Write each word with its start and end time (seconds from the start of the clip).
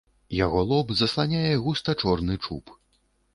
Яго 0.35 0.63
лоб 0.71 0.93
засланяе 1.01 1.51
густа 1.67 1.95
чорны 2.05 2.39
чуб. 2.49 2.75